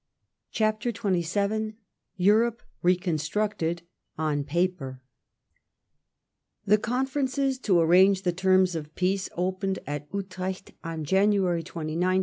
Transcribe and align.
CHAPTER 0.51 0.91
XXVn 0.91 1.75
EUROPE 2.17 2.63
RECONSTEUCTED— 2.81 3.83
ON 4.27 4.43
PAPER 4.43 4.99
The 6.65 6.79
conferences 6.79 7.59
to 7.59 7.79
arrange 7.79 8.23
the 8.23 8.33
terms 8.33 8.73
of 8.73 8.95
peace 8.95 9.29
opened 9.37 9.77
at 9.85 10.07
Utrecht 10.11 10.71
on 10.83 11.05
Jainuary 11.05 11.61
29, 11.61 11.83
1712. 11.99 12.19